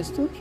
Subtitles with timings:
[0.00, 0.40] estudio.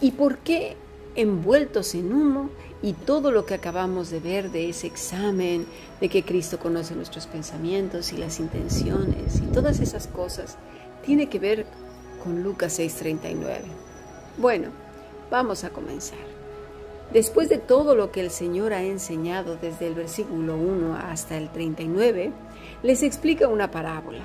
[0.00, 0.76] ¿Y por qué
[1.14, 2.50] envueltos en humo
[2.82, 5.66] y todo lo que acabamos de ver de ese examen,
[6.00, 10.58] de que Cristo conoce nuestros pensamientos y las intenciones y todas esas cosas,
[11.04, 11.66] tiene que ver
[12.22, 13.62] con Lucas 6:39.
[14.38, 14.68] Bueno,
[15.30, 16.18] vamos a comenzar.
[17.12, 21.50] Después de todo lo que el Señor ha enseñado desde el versículo 1 hasta el
[21.50, 22.32] 39,
[22.82, 24.24] les explica una parábola.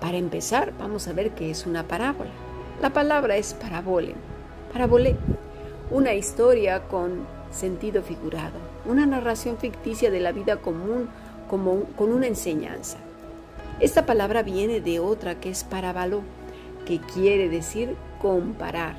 [0.00, 2.30] Para empezar, vamos a ver qué es una parábola.
[2.80, 4.14] La palabra es parabole.
[4.72, 5.16] Parabole,
[5.90, 11.08] una historia con sentido figurado, una narración ficticia de la vida común
[11.48, 12.98] como con una enseñanza.
[13.78, 16.22] Esta palabra viene de otra que es parábalo,
[16.84, 18.96] que quiere decir comparar.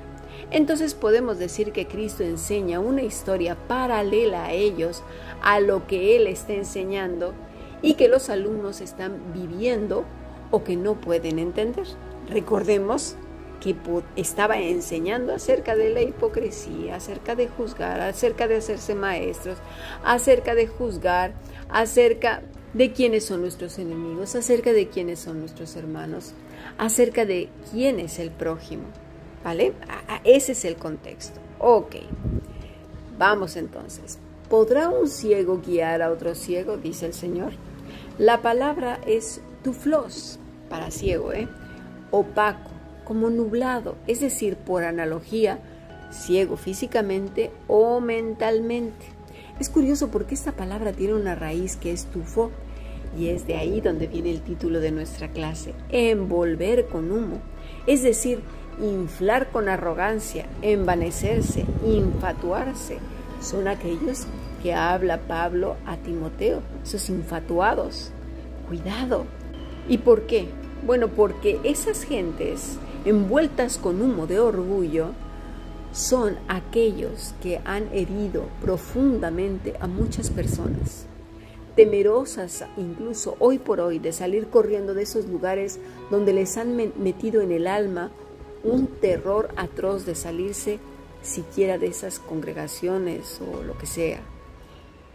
[0.52, 5.04] Entonces podemos decir que Cristo enseña una historia paralela a ellos,
[5.42, 7.34] a lo que Él está enseñando
[7.82, 10.06] y que los alumnos están viviendo
[10.52, 11.86] o que no pueden entender.
[12.30, 13.16] Recordemos
[13.66, 13.76] que
[14.16, 19.58] estaba enseñando acerca de la hipocresía, acerca de juzgar, acerca de hacerse maestros,
[20.04, 21.34] acerca de juzgar,
[21.70, 22.44] acerca
[22.76, 26.34] de quiénes son nuestros enemigos, acerca de quiénes son nuestros hermanos,
[26.78, 28.84] acerca de quién es el prójimo.
[29.44, 29.74] ¿Vale?
[30.24, 31.40] Ese es el contexto.
[31.58, 31.96] Ok.
[33.18, 34.20] Vamos entonces.
[34.48, 36.78] ¿Podrá un ciego guiar a otro ciego?
[36.78, 37.54] Dice el Señor.
[38.20, 40.38] La palabra es tuflos,
[40.70, 41.48] para ciego, ¿eh?
[42.12, 42.75] Opaco,
[43.06, 45.60] como nublado, es decir, por analogía,
[46.12, 49.06] ciego físicamente o mentalmente.
[49.60, 52.52] Es curioso porque esta palabra tiene una raíz que es tufo
[53.18, 57.40] y es de ahí donde viene el título de nuestra clase, envolver con humo,
[57.88, 58.42] es decir,
[58.82, 62.98] inflar con arrogancia, envanecerse, infatuarse.
[63.40, 64.28] Son aquellos
[64.62, 68.12] que habla Pablo a Timoteo, esos infatuados.
[68.68, 69.26] Cuidado.
[69.88, 70.48] ¿Y por qué?
[70.86, 75.10] Bueno, porque esas gentes envueltas con humo de orgullo
[75.94, 81.08] son aquellos que han herido profundamente a muchas personas
[81.76, 85.80] temerosas incluso hoy por hoy de salir corriendo de esos lugares
[86.10, 88.12] donde les han metido en el alma
[88.64, 90.80] un terror atroz de salirse
[91.22, 94.20] siquiera de esas congregaciones o lo que sea.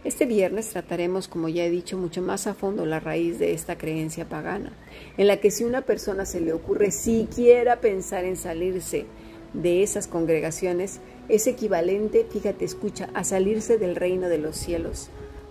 [0.03, 3.77] Este viernes trataremos, como ya he dicho, mucho más a fondo la raíz de esta
[3.77, 4.73] creencia pagana,
[5.15, 9.05] en la que si una persona se le ocurre siquiera pensar en salirse
[9.53, 15.09] de esas congregaciones, es equivalente, fíjate, escucha, a salirse del reino de los cielos,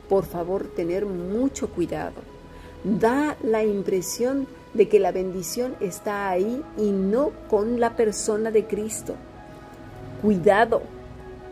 [0.09, 2.21] por favor tener mucho cuidado.
[2.83, 8.65] Da la impresión de que la bendición está ahí y no con la persona de
[8.65, 9.15] Cristo.
[10.23, 10.83] Cuidado,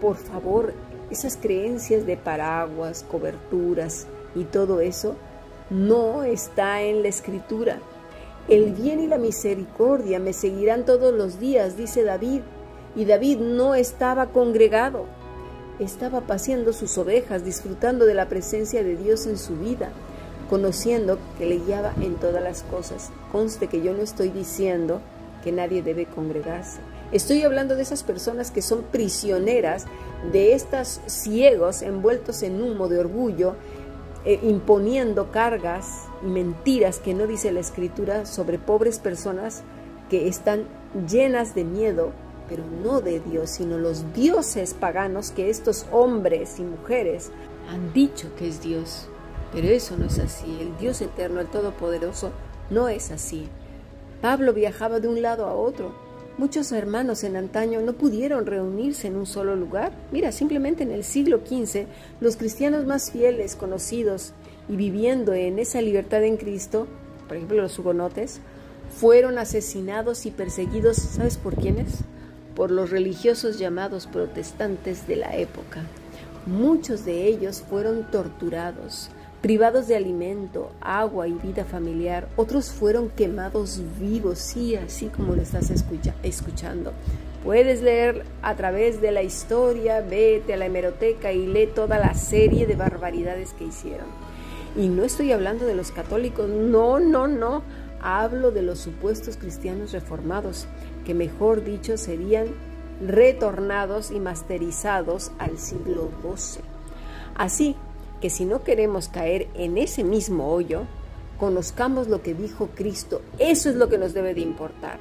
[0.00, 0.74] por favor,
[1.10, 5.16] esas creencias de paraguas, coberturas y todo eso
[5.70, 7.78] no está en la escritura.
[8.48, 12.40] El bien y la misericordia me seguirán todos los días, dice David,
[12.96, 15.06] y David no estaba congregado
[15.78, 19.90] estaba paseando sus ovejas, disfrutando de la presencia de Dios en su vida,
[20.50, 23.10] conociendo que le guiaba en todas las cosas.
[23.30, 25.00] Conste que yo no estoy diciendo
[25.44, 26.80] que nadie debe congregarse.
[27.12, 29.86] Estoy hablando de esas personas que son prisioneras
[30.32, 33.54] de estos ciegos envueltos en humo de orgullo,
[34.24, 39.62] eh, imponiendo cargas y mentiras que no dice la escritura sobre pobres personas
[40.10, 40.64] que están
[41.08, 42.12] llenas de miedo
[42.48, 47.30] pero no de Dios, sino los dioses paganos que estos hombres y mujeres
[47.68, 49.06] han dicho que es Dios.
[49.52, 50.58] Pero eso no es así.
[50.60, 52.30] El Dios eterno, el Todopoderoso,
[52.70, 53.48] no es así.
[54.20, 56.07] Pablo viajaba de un lado a otro.
[56.38, 59.92] Muchos hermanos en antaño no pudieron reunirse en un solo lugar.
[60.12, 61.86] Mira, simplemente en el siglo XV,
[62.20, 64.32] los cristianos más fieles, conocidos
[64.68, 66.86] y viviendo en esa libertad en Cristo,
[67.26, 68.40] por ejemplo los hugonotes,
[68.98, 72.04] fueron asesinados y perseguidos, ¿sabes por quiénes?
[72.58, 75.84] por los religiosos llamados protestantes de la época.
[76.44, 79.10] Muchos de ellos fueron torturados,
[79.40, 82.28] privados de alimento, agua y vida familiar.
[82.36, 85.70] Otros fueron quemados vivos, sí, así como lo estás
[86.22, 86.92] escuchando.
[87.44, 92.14] Puedes leer a través de la historia, vete a la hemeroteca y lee toda la
[92.14, 94.06] serie de barbaridades que hicieron.
[94.76, 97.62] Y no estoy hablando de los católicos, no, no, no.
[98.00, 100.66] Hablo de los supuestos cristianos reformados,
[101.04, 102.48] que mejor dicho serían
[103.04, 106.62] retornados y masterizados al siglo XII.
[107.36, 107.76] Así
[108.20, 110.84] que si no queremos caer en ese mismo hoyo,
[111.38, 113.22] conozcamos lo que dijo Cristo.
[113.38, 114.98] Eso es lo que nos debe de importar.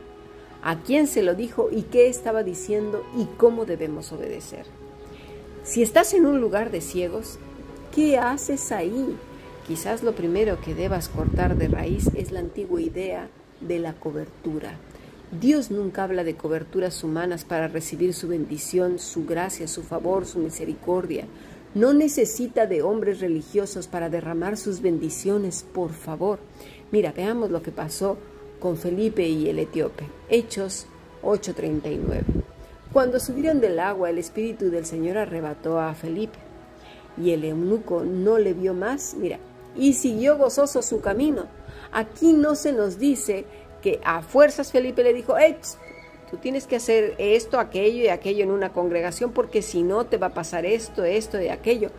[0.62, 4.66] A quién se lo dijo y qué estaba diciendo y cómo debemos obedecer.
[5.64, 7.40] Si estás en un lugar de ciegos,
[7.94, 9.18] ¿qué haces ahí?
[9.68, 13.30] Quizás lo primero que debas cortar de raíz es la antigua idea
[13.60, 14.78] de la cobertura
[15.32, 20.40] Dios nunca habla de coberturas humanas para recibir su bendición, su gracia, su favor, su
[20.40, 21.26] misericordia.
[21.76, 26.40] No necesita de hombres religiosos para derramar sus bendiciones, por favor.
[26.92, 28.18] Mira, veamos lo que pasó
[28.60, 30.08] con Felipe y el etíope.
[30.30, 30.88] Hechos
[31.22, 32.24] 8:39.
[32.94, 36.40] Cuando subieron del agua, el Espíritu del Señor arrebató a Felipe,
[37.22, 39.40] y el eunuco no le vio más, mira,
[39.76, 41.46] y siguió gozoso su camino.
[41.92, 43.46] Aquí no se nos dice
[43.82, 45.38] que a fuerzas Felipe le dijo,
[46.30, 50.18] tú tienes que hacer esto, aquello y aquello en una congregación porque si no te
[50.18, 51.90] va a pasar esto, esto y aquello.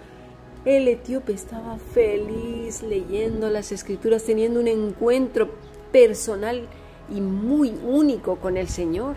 [0.64, 5.48] El etíope estaba feliz leyendo las escrituras, teniendo un encuentro
[5.92, 6.69] personal
[7.14, 9.16] y muy único con el Señor,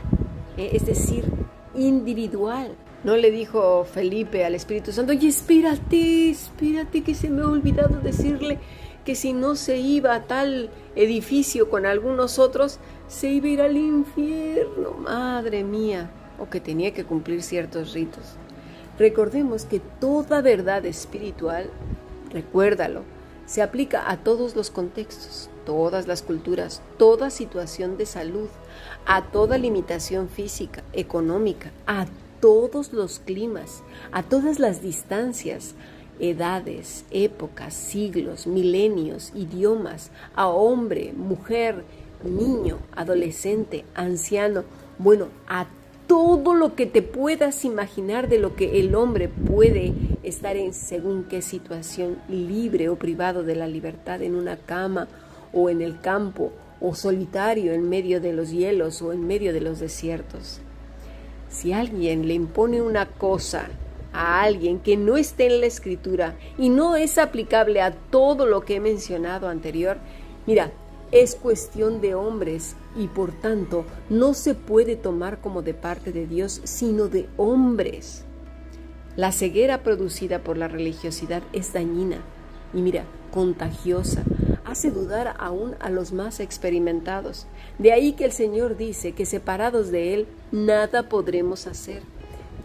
[0.57, 1.25] eh, es decir,
[1.75, 2.75] individual.
[3.03, 7.99] No le dijo Felipe al Espíritu Santo, oye, espérate, espérate que se me ha olvidado
[7.99, 8.59] decirle
[9.05, 13.61] que si no se iba a tal edificio con algunos otros, se iba a ir
[13.61, 18.35] al infierno, madre mía, o que tenía que cumplir ciertos ritos.
[18.97, 21.69] Recordemos que toda verdad espiritual,
[22.31, 23.03] recuérdalo,
[23.45, 28.47] se aplica a todos los contextos, todas las culturas, toda situación de salud,
[29.05, 32.05] a toda limitación física, económica, a
[32.39, 35.75] todos los climas, a todas las distancias,
[36.21, 41.83] edades, épocas, siglos, milenios, idiomas, a hombre, mujer,
[42.23, 44.63] niño, adolescente, anciano,
[44.99, 45.65] bueno, a
[46.05, 51.23] todo lo que te puedas imaginar de lo que el hombre puede estar en según
[51.23, 55.07] qué situación, libre o privado de la libertad en una cama
[55.53, 59.61] o en el campo o solitario en medio de los hielos o en medio de
[59.61, 60.59] los desiertos.
[61.49, 63.69] Si alguien le impone una cosa
[64.13, 68.61] a alguien que no esté en la escritura y no es aplicable a todo lo
[68.61, 69.97] que he mencionado anterior,
[70.45, 70.71] mira,
[71.11, 76.25] es cuestión de hombres y por tanto no se puede tomar como de parte de
[76.25, 78.23] Dios, sino de hombres.
[79.17, 82.19] La ceguera producida por la religiosidad es dañina
[82.73, 84.23] y mira, contagiosa,
[84.63, 87.45] hace dudar aún a los más experimentados.
[87.77, 92.03] De ahí que el Señor dice que separados de Él nada podremos hacer.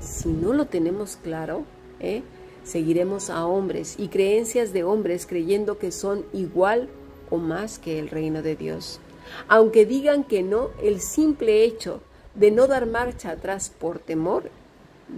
[0.01, 1.65] Si no lo tenemos claro,
[2.01, 2.23] ¿eh?
[2.65, 6.89] seguiremos a hombres y creencias de hombres creyendo que son igual
[7.31, 9.01] o más que el reino de Dios.
[9.49, 12.01] Aunque digan que no, el simple hecho
[12.35, 14.51] de no dar marcha atrás por temor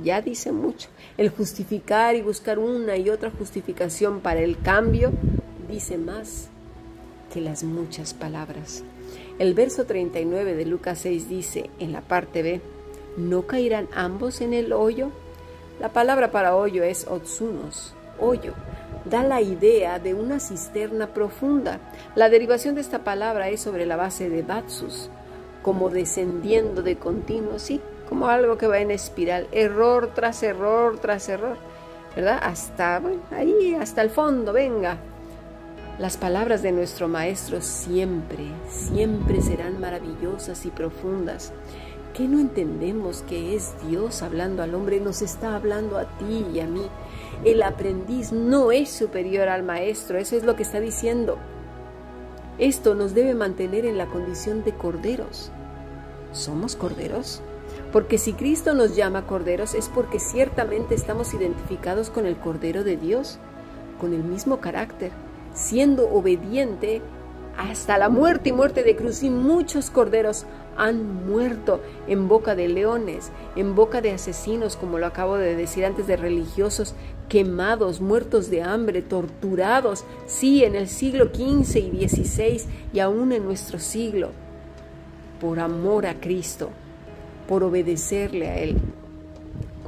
[0.02, 0.88] ya dice mucho.
[1.16, 5.12] El justificar y buscar una y otra justificación para el cambio
[5.68, 6.48] dice más
[7.32, 8.84] que las muchas palabras.
[9.38, 12.60] El verso 39 de Lucas 6 dice en la parte B,
[13.18, 15.10] ¿no caerán ambos en el hoyo?
[15.80, 18.54] La palabra para hoyo es otsunos, hoyo.
[19.04, 21.80] Da la idea de una cisterna profunda.
[22.14, 25.10] La derivación de esta palabra es sobre la base de batsus,
[25.62, 31.28] como descendiendo de continuo, sí, como algo que va en espiral, error tras error tras
[31.28, 31.56] error,
[32.16, 32.38] ¿verdad?
[32.42, 34.98] Hasta ahí, hasta el fondo, venga.
[35.98, 41.52] Las palabras de nuestro Maestro siempre, siempre serán maravillosas y profundas.
[42.18, 44.98] ¿Qué no entendemos que es Dios hablando al hombre?
[44.98, 46.82] Nos está hablando a ti y a mí.
[47.44, 51.38] El aprendiz no es superior al maestro, eso es lo que está diciendo.
[52.58, 55.52] Esto nos debe mantener en la condición de corderos.
[56.32, 57.40] ¿Somos corderos?
[57.92, 62.96] Porque si Cristo nos llama corderos es porque ciertamente estamos identificados con el Cordero de
[62.96, 63.38] Dios,
[64.00, 65.12] con el mismo carácter,
[65.54, 67.00] siendo obediente
[67.56, 69.22] hasta la muerte y muerte de cruz.
[69.22, 70.46] Y muchos corderos
[70.78, 75.84] han muerto en boca de leones, en boca de asesinos, como lo acabo de decir
[75.84, 76.94] antes, de religiosos
[77.28, 83.44] quemados, muertos de hambre, torturados, sí, en el siglo XV y XVI y aún en
[83.44, 84.30] nuestro siglo,
[85.40, 86.70] por amor a Cristo,
[87.46, 88.78] por obedecerle a Él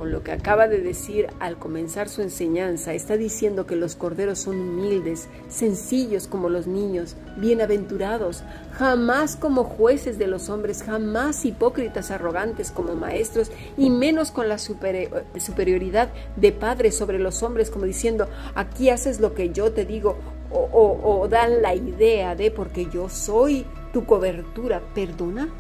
[0.01, 4.39] con lo que acaba de decir al comenzar su enseñanza, está diciendo que los corderos
[4.39, 8.43] son humildes, sencillos como los niños, bienaventurados,
[8.73, 14.57] jamás como jueces de los hombres, jamás hipócritas arrogantes como maestros, y menos con la
[14.57, 20.17] superioridad de padres sobre los hombres, como diciendo, aquí haces lo que yo te digo,
[20.51, 25.51] o, o dan la idea de porque yo soy tu cobertura, perdona.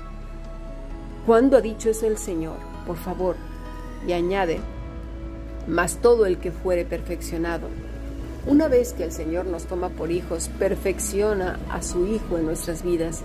[1.27, 2.57] ¿Cuándo ha dicho eso el Señor?
[2.87, 3.37] Por favor,
[4.07, 4.61] y añade,
[5.67, 7.69] mas todo el que fuere perfeccionado.
[8.47, 12.83] Una vez que el Señor nos toma por hijos, perfecciona a su Hijo en nuestras
[12.83, 13.23] vidas.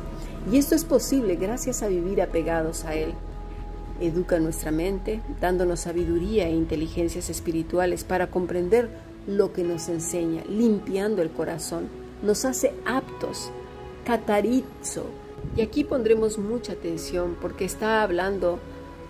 [0.51, 3.13] Y esto es posible gracias a vivir apegados a Él.
[4.01, 8.89] Educa nuestra mente, dándonos sabiduría e inteligencias espirituales para comprender
[9.25, 11.87] lo que nos enseña, limpiando el corazón.
[12.21, 13.51] Nos hace aptos,
[14.05, 15.05] catarizo,
[15.55, 18.59] Y aquí pondremos mucha atención porque está hablando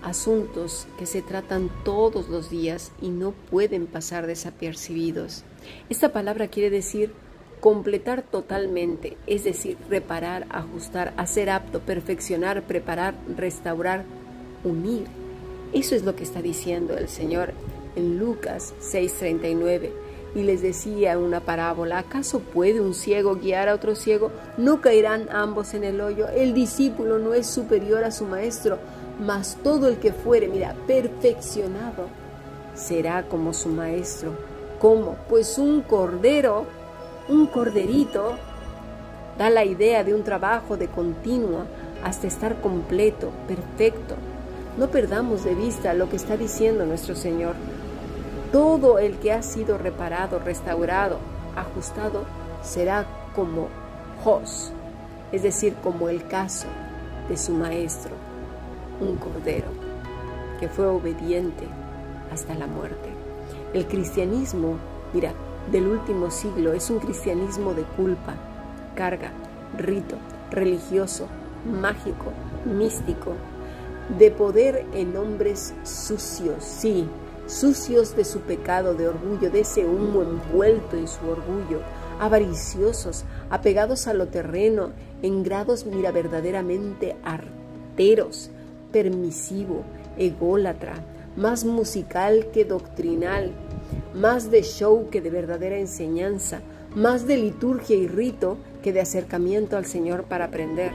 [0.02, 5.44] asuntos que se tratan todos los días y no pueden pasar desapercibidos.
[5.90, 7.12] Esta palabra quiere decir
[7.60, 14.04] completar totalmente, es decir, reparar, ajustar, hacer apto, perfeccionar, preparar, restaurar,
[14.62, 15.06] unir.
[15.72, 17.52] Eso es lo que está diciendo el Señor
[17.96, 19.90] en Lucas 6:39
[20.36, 24.30] y les decía una parábola, ¿acaso puede un ciego guiar a otro ciego?
[24.58, 26.28] ¿No caerán ambos en el hoyo?
[26.28, 28.78] El discípulo no es superior a su maestro,
[29.18, 32.08] mas todo el que fuere, mira, perfeccionado,
[32.74, 34.32] será como su maestro.
[34.78, 35.16] ¿Cómo?
[35.28, 36.66] Pues un cordero,
[37.28, 38.36] un corderito,
[39.38, 41.64] da la idea de un trabajo de continuo
[42.04, 44.14] hasta estar completo, perfecto.
[44.78, 47.54] No perdamos de vista lo que está diciendo nuestro Señor.
[48.52, 51.18] Todo el que ha sido reparado, restaurado,
[51.56, 52.24] ajustado,
[52.62, 53.68] será como
[54.22, 54.72] Jos,
[55.32, 56.66] es decir, como el caso
[57.28, 58.12] de su maestro,
[59.00, 59.68] un cordero
[60.60, 61.64] que fue obediente
[62.32, 63.08] hasta la muerte.
[63.74, 64.76] El cristianismo,
[65.12, 65.32] mira,
[65.70, 68.34] del último siglo es un cristianismo de culpa,
[68.94, 69.32] carga,
[69.76, 70.16] rito,
[70.50, 71.26] religioso,
[71.80, 72.32] mágico,
[72.64, 73.32] místico,
[74.18, 77.08] de poder en hombres sucios, sí,
[77.46, 81.80] sucios de su pecado, de orgullo, de ese humo envuelto en su orgullo,
[82.20, 84.90] avariciosos, apegados a lo terreno,
[85.22, 88.50] en grados, mira, verdaderamente arteros,
[88.92, 89.82] permisivo,
[90.16, 90.94] ególatra,
[91.36, 93.52] más musical que doctrinal,
[94.14, 96.60] más de show que de verdadera enseñanza,
[96.94, 100.92] más de liturgia y rito que de acercamiento al Señor para aprender.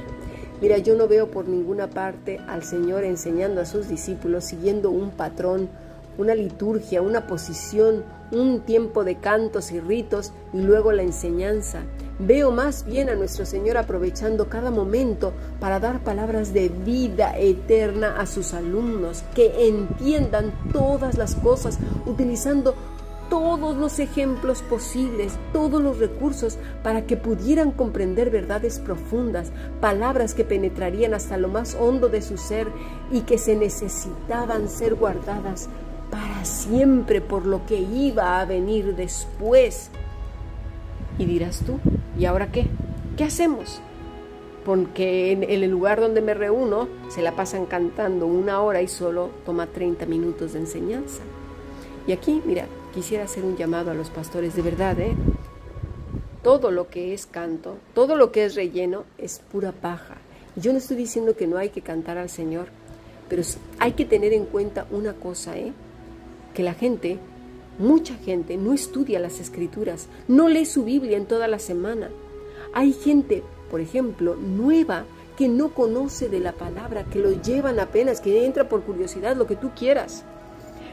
[0.62, 5.12] Mira, yo no veo por ninguna parte al Señor enseñando a sus discípulos siguiendo un
[5.12, 5.70] patrón,
[6.18, 11.82] una liturgia, una posición, un tiempo de cantos y ritos y luego la enseñanza.
[12.24, 18.20] Veo más bien a nuestro Señor aprovechando cada momento para dar palabras de vida eterna
[18.20, 22.76] a sus alumnos, que entiendan todas las cosas utilizando
[23.32, 30.46] todos los ejemplos posibles, todos los recursos para que pudieran comprender verdades profundas, palabras que
[30.46, 32.68] penetrarían hasta lo más hondo de su ser
[33.12, 35.70] y que se necesitaban ser guardadas
[36.12, 39.90] para siempre por lo que iba a venir después.
[41.18, 41.80] Y dirás tú,
[42.18, 42.68] ¿y ahora qué?
[43.18, 43.82] ¿Qué hacemos?
[44.66, 49.30] Porque en el lugar donde me reúno se la pasan cantando una hora y solo
[49.46, 51.24] toma 30 minutos de enseñanza.
[52.08, 55.16] Y aquí, mira, quisiera hacer un llamado a los pastores de verdad, ¿eh?
[56.44, 60.18] Todo lo que es canto, todo lo que es relleno es pura paja.
[60.56, 62.68] Yo no estoy diciendo que no hay que cantar al Señor,
[63.30, 63.44] pero
[63.80, 65.72] hay que tener en cuenta una cosa, ¿eh?
[66.54, 67.20] Que la gente,
[67.80, 72.10] mucha gente, no estudia las escrituras, no lee su Biblia en toda la semana.
[72.74, 75.06] Hay gente, por ejemplo, nueva
[75.38, 79.48] que no conoce de la palabra, que lo llevan apenas, que entra por curiosidad, lo
[79.48, 80.26] que tú quieras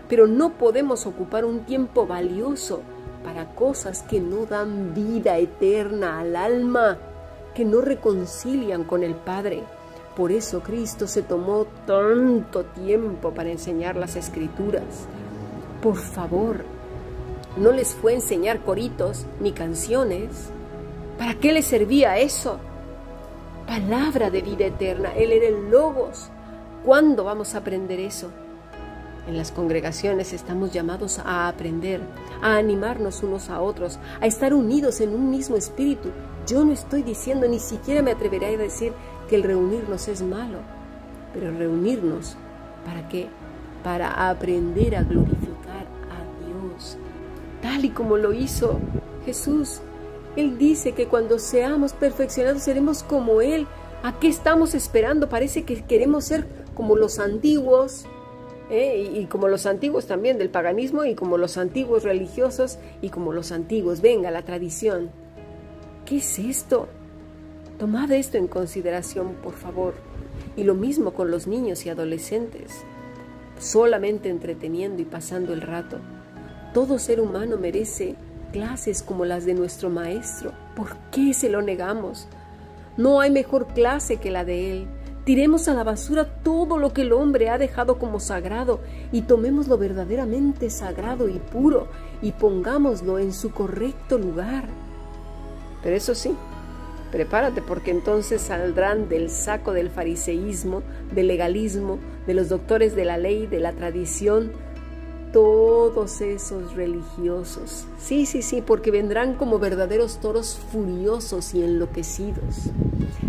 [0.09, 2.81] pero no podemos ocupar un tiempo valioso
[3.23, 6.97] para cosas que no dan vida eterna al alma,
[7.55, 9.63] que no reconcilian con el Padre.
[10.17, 15.07] Por eso Cristo se tomó tanto tiempo para enseñar las escrituras.
[15.83, 16.65] Por favor,
[17.57, 20.51] no les fue enseñar coritos ni canciones.
[21.19, 22.59] ¿Para qué les servía eso?
[23.67, 25.13] Palabra de vida eterna.
[25.17, 26.31] Él era el Logos.
[26.85, 28.31] ¿Cuándo vamos a aprender eso?
[29.29, 32.01] En las congregaciones estamos llamados a aprender,
[32.41, 36.09] a animarnos unos a otros, a estar unidos en un mismo espíritu.
[36.47, 38.93] Yo no estoy diciendo, ni siquiera me atreveré a decir
[39.29, 40.61] que el reunirnos es malo,
[41.35, 42.37] pero reunirnos,
[42.87, 43.29] ¿para qué?
[43.85, 45.38] Para aprender a glorificar a
[47.83, 48.79] y como lo hizo
[49.25, 49.81] Jesús.
[50.37, 53.67] Él dice que cuando seamos perfeccionados seremos como Él.
[54.03, 55.29] ¿A qué estamos esperando?
[55.29, 58.05] Parece que queremos ser como los antiguos,
[58.71, 59.11] ¿eh?
[59.15, 63.51] y, como los antiguos también del paganismo y como los antiguos religiosos y como los
[63.51, 64.01] antiguos.
[64.01, 65.11] Venga, la tradición.
[66.07, 66.89] ¿Qué es esto?
[67.79, 69.95] Tomad esto en consideración, por favor.
[70.57, 72.85] Y lo mismo con los niños y adolescentes,
[73.59, 75.99] solamente entreteniendo y pasando el rato.
[76.75, 78.15] Todo ser humano merece
[78.53, 80.53] clases como las de nuestro Maestro.
[80.77, 82.29] ¿Por qué se lo negamos?
[82.97, 84.87] No hay mejor clase que la de Él.
[85.25, 88.81] Tiremos a la basura todo lo que el hombre ha dejado como sagrado
[89.13, 91.89] y tomemos lo verdaderamente sagrado y puro
[92.23, 94.65] y pongámoslo en su correcto lugar.
[95.83, 96.35] Pero eso sí,
[97.13, 100.83] prepárate porque entonces saldrán del saco del fariseísmo,
[101.15, 104.53] del legalismo, de los doctores de la ley, de la tradición,
[105.33, 107.85] todos esos religiosos.
[107.99, 112.71] Sí, sí, sí, porque vendrán como verdaderos toros furiosos y enloquecidos.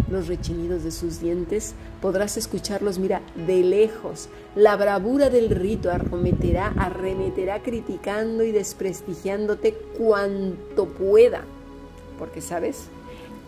[0.09, 4.29] Los rechinidos de sus dientes podrás escucharlos, mira, de lejos.
[4.55, 11.43] La bravura del rito arremeterá, arremeterá criticando y desprestigiándote cuanto pueda.
[12.17, 12.85] Porque, ¿sabes?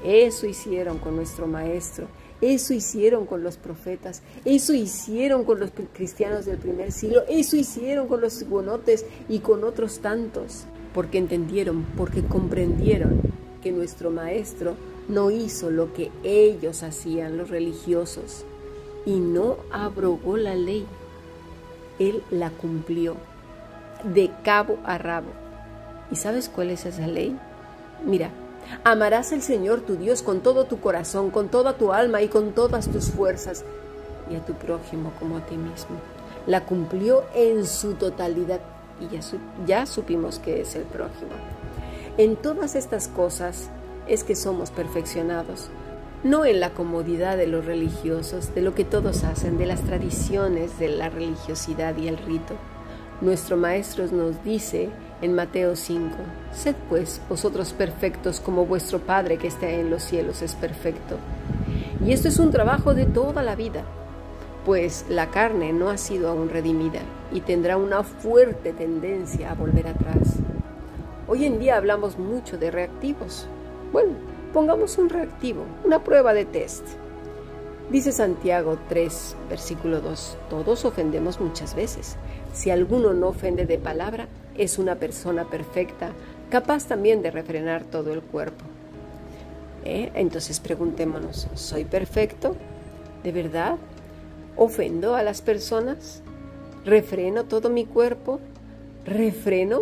[0.03, 2.07] Eso hicieron con nuestro maestro
[2.41, 8.07] eso hicieron con los profetas, eso hicieron con los cristianos del primer siglo, eso hicieron
[8.07, 13.21] con los hugonotes y con otros tantos, porque entendieron, porque comprendieron
[13.61, 14.75] que nuestro maestro
[15.07, 18.43] no hizo lo que ellos hacían, los religiosos,
[19.05, 20.85] y no abrogó la ley,
[21.99, 23.15] él la cumplió
[24.03, 25.29] de cabo a rabo.
[26.11, 27.37] ¿Y sabes cuál es esa ley?
[28.05, 28.31] Mira,
[28.83, 32.51] Amarás al Señor tu Dios con todo tu corazón, con toda tu alma y con
[32.53, 33.63] todas tus fuerzas,
[34.29, 35.97] y a tu prójimo como a ti mismo.
[36.47, 38.59] La cumplió en su totalidad
[38.99, 39.21] y ya,
[39.65, 41.31] ya supimos que es el prójimo.
[42.17, 43.69] En todas estas cosas
[44.07, 45.69] es que somos perfeccionados,
[46.23, 50.77] no en la comodidad de los religiosos, de lo que todos hacen, de las tradiciones,
[50.77, 52.55] de la religiosidad y el rito.
[53.21, 54.89] Nuestro Maestro nos dice
[55.21, 56.09] en Mateo 5,
[56.53, 61.17] Sed pues vosotros perfectos como vuestro Padre que está en los cielos es perfecto.
[62.05, 63.83] Y esto es un trabajo de toda la vida,
[64.65, 67.01] pues la carne no ha sido aún redimida
[67.31, 70.37] y tendrá una fuerte tendencia a volver atrás.
[71.27, 73.47] Hoy en día hablamos mucho de reactivos.
[73.91, 74.13] Bueno,
[74.53, 76.85] pongamos un reactivo, una prueba de test.
[77.89, 82.15] Dice Santiago 3, versículo 2, todos ofendemos muchas veces.
[82.53, 84.27] Si alguno no ofende de palabra,
[84.57, 86.11] es una persona perfecta,
[86.49, 88.65] capaz también de refrenar todo el cuerpo.
[89.85, 90.11] ¿Eh?
[90.13, 92.55] Entonces preguntémonos, ¿soy perfecto?
[93.23, 93.77] ¿De verdad?
[94.55, 96.21] ¿Ofendo a las personas?
[96.85, 98.39] ¿Refreno todo mi cuerpo?
[99.05, 99.81] ¿Refreno?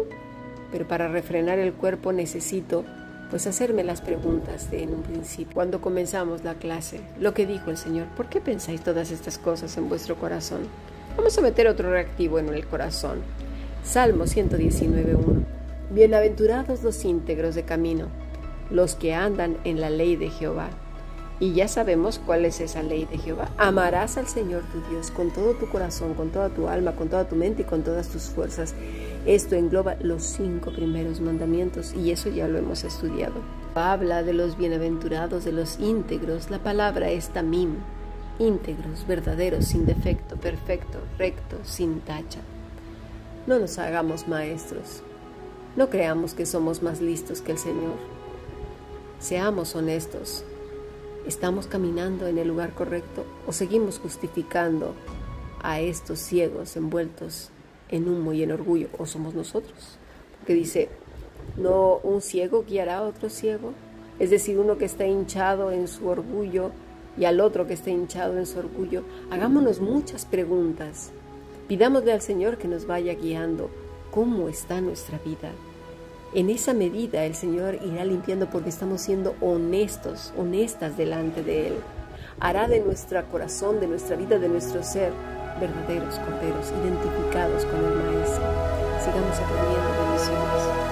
[0.72, 2.86] Pero para refrenar el cuerpo necesito
[3.30, 5.54] pues hacerme las preguntas de en un principio.
[5.54, 9.77] Cuando comenzamos la clase, lo que dijo el Señor, ¿por qué pensáis todas estas cosas
[9.77, 10.62] en vuestro corazón?
[11.16, 13.20] Vamos a meter otro reactivo en el corazón.
[13.83, 15.46] Salmo 119.1.
[15.89, 18.07] Bienaventurados los íntegros de camino,
[18.70, 20.70] los que andan en la ley de Jehová.
[21.39, 23.50] Y ya sabemos cuál es esa ley de Jehová.
[23.57, 27.27] Amarás al Señor tu Dios con todo tu corazón, con toda tu alma, con toda
[27.27, 28.75] tu mente y con todas tus fuerzas.
[29.25, 33.35] Esto engloba los cinco primeros mandamientos y eso ya lo hemos estudiado.
[33.74, 36.51] Habla de los bienaventurados, de los íntegros.
[36.51, 37.77] La palabra es tamim.
[38.37, 42.42] Íntegros, verdaderos, sin defecto, perfecto, recto, sin tacha.
[43.48, 45.02] No nos hagamos maestros.
[45.75, 47.96] No creamos que somos más listos que el Señor.
[49.20, 50.44] Seamos honestos.
[51.25, 54.94] ¿Estamos caminando en el lugar correcto o seguimos justificando
[55.62, 57.50] a estos ciegos envueltos
[57.90, 58.88] en humo y en orgullo?
[58.98, 59.98] ¿O somos nosotros?
[60.40, 60.90] Porque dice,
[61.58, 63.74] no un ciego guiará a otro ciego.
[64.20, 66.72] Es decir, uno que está hinchado en su orgullo
[67.18, 69.04] y al otro que está hinchado en su orgullo.
[69.32, 71.12] Hagámonos muchas preguntas
[71.70, 73.70] Pidámosle al Señor que nos vaya guiando
[74.10, 75.51] cómo está nuestra vida.
[76.34, 81.74] En esa medida el Señor irá limpiando porque estamos siendo honestos, honestas delante de Él.
[82.40, 85.12] Hará de nuestro corazón, de nuestra vida, de nuestro ser,
[85.60, 88.44] verdaderos corderos, identificados con el Maestro.
[89.00, 90.89] Sigamos aprendiendo bendiciones.